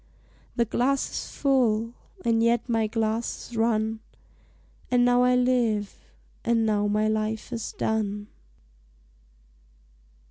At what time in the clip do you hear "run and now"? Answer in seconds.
3.55-5.21